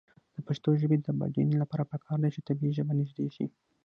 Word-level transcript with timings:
د 0.35 0.37
پښتو 0.47 0.69
ژبې 0.81 0.97
د 1.01 1.07
بډاینې 1.19 1.55
لپاره 1.63 1.89
پکار 1.91 2.17
ده 2.21 2.29
چې 2.35 2.45
طبعي 2.47 2.69
ژبه 2.77 2.93
نژدې 2.99 3.27
شي. 3.35 3.45